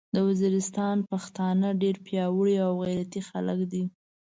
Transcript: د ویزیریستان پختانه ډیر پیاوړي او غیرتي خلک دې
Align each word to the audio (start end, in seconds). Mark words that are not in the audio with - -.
د 0.15 0.15
ویزیریستان 0.27 0.97
پختانه 1.09 1.69
ډیر 1.81 1.95
پیاوړي 2.07 2.55
او 2.65 2.71
غیرتي 2.83 3.21
خلک 3.29 3.59
دې 3.71 3.83